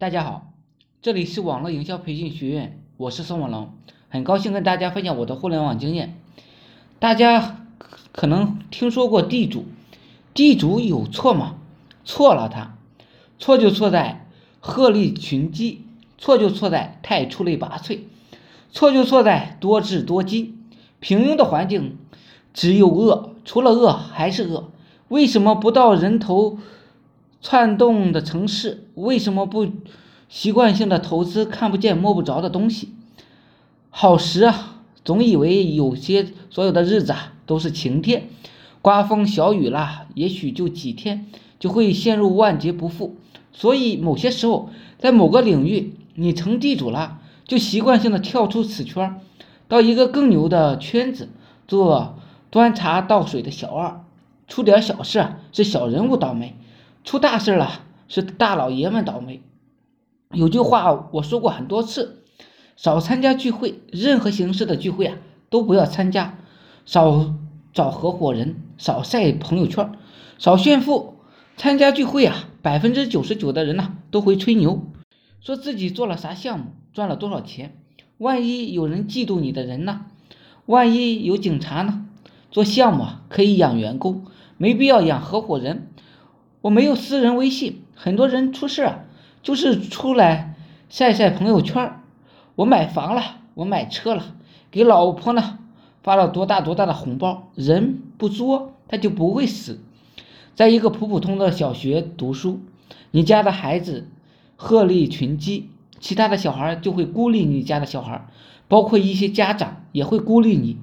[0.00, 0.52] 大家好，
[1.02, 3.72] 这里是网络营销培训学院，我是宋文龙，
[4.08, 6.16] 很高兴跟大家分享我的互联网经验。
[7.00, 7.66] 大家
[8.12, 9.64] 可能听说过地主，
[10.34, 11.56] 地主有错吗？
[12.04, 12.78] 错了，他
[13.40, 14.24] 错就错在
[14.60, 15.82] 鹤立群鸡，
[16.16, 17.98] 错就错在太出类拔萃，
[18.70, 20.64] 错就错在多智多金。
[21.00, 21.98] 平庸的环境
[22.54, 24.70] 只有恶，除了恶还是恶。
[25.08, 26.58] 为什么不到人头？
[27.40, 29.66] 窜动的城市为什么不
[30.28, 32.92] 习惯性的投资看不见摸不着的东西？
[33.90, 38.28] 好时啊，总以为有些所有的日子啊都是晴天，
[38.82, 41.26] 刮风小雨啦，也许就几天
[41.58, 43.16] 就会陷入万劫不复。
[43.52, 49.20] 所以某些时候，在某个领域你成地主了，就习惯性的跳出此圈，
[49.66, 51.30] 到一个更牛的圈子
[51.66, 52.18] 做
[52.50, 54.04] 端茶倒水的小二，
[54.46, 56.54] 出点小事是小人物倒霉。
[57.08, 59.40] 出大事了，是大老爷们倒霉。
[60.30, 62.22] 有句话我说过很多次：
[62.76, 65.16] 少参加聚会，任何形式的聚会啊
[65.48, 66.34] 都不要参加；
[66.84, 67.32] 少
[67.72, 69.90] 找合伙人，少晒朋友圈，
[70.36, 71.14] 少炫富。
[71.56, 74.82] 参加聚会啊，百分之九十九的人呢都会吹牛，
[75.40, 77.80] 说自己做了啥项目，赚了多少钱。
[78.18, 80.04] 万一有人嫉妒你的人呢？
[80.66, 82.04] 万一有警察呢？
[82.50, 84.26] 做项目啊可以养员工，
[84.58, 85.88] 没必要养合伙人。
[86.60, 89.04] 我没有私人微信，很多人出事啊，
[89.42, 90.56] 就是出来
[90.88, 92.00] 晒晒朋友圈
[92.56, 93.22] 我买房了，
[93.54, 94.34] 我买车了，
[94.70, 95.58] 给老婆呢
[96.02, 97.50] 发了多大多大的红包。
[97.54, 99.80] 人不作，他就不会死。
[100.56, 102.60] 在一个普普通的小学读书，
[103.12, 104.08] 你家的孩子
[104.56, 108.26] 鹤立群鸡，其他的小孩就会孤立你家的小孩，
[108.66, 110.78] 包括一些家长也会孤立你。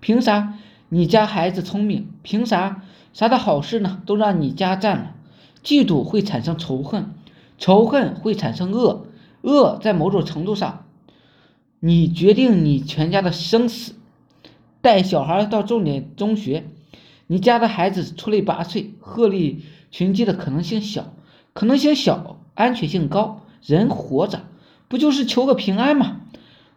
[0.00, 0.54] 凭啥
[0.88, 2.08] 你家孩子聪明？
[2.22, 2.82] 凭啥
[3.12, 5.14] 啥的好事呢都让你家占了？
[5.62, 7.10] 嫉妒会产生仇恨，
[7.58, 9.06] 仇恨会产生恶，
[9.42, 10.84] 恶在某种程度上，
[11.80, 13.94] 你决定你全家的生死。
[14.80, 16.64] 带小孩到重点中学，
[17.26, 21.12] 你家的孩子出类拔萃、鹤立群鸡的可能性小，
[21.52, 23.42] 可能性小，安全性高。
[23.60, 24.44] 人活着
[24.86, 26.20] 不就是求个平安吗？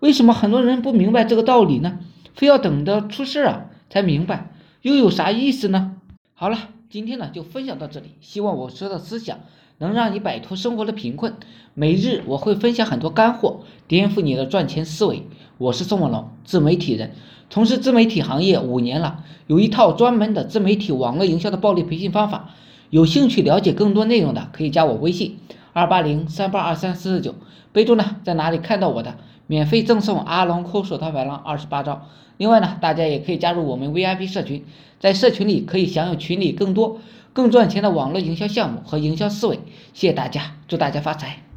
[0.00, 2.00] 为什么很多人不明白这个道理呢？
[2.34, 5.96] 非要等到出事啊才明白，又有啥意思呢？
[6.32, 6.70] 好了。
[6.90, 9.38] 今天呢就分享到这里，希望我说的思想
[9.78, 11.34] 能让你摆脱生活的贫困。
[11.72, 15.22] 每日我会分享很多干货，颠覆你的赚钱思维。
[15.56, 17.12] 我是宋文龙，自媒体人，
[17.48, 22.50] 从事自媒体行业五年了，有一套专门的自媒体网络营销的暴力培训方法。
[22.90, 25.38] 有兴趣了解更多内容的，可以加我微信
[25.72, 27.36] 二八零三八二三四四九，
[27.70, 29.16] 备注呢在哪里看到我的，
[29.50, 32.06] 免费赠送阿龙抠手套白狼二十八招。
[32.36, 34.64] 另外呢，大家也可以加入我们 VIP 社群，
[35.00, 37.00] 在社群里可以享有群里更多、
[37.32, 39.56] 更赚钱的网络营销项目和营销思维。
[39.92, 41.49] 谢谢大家，祝大家发财！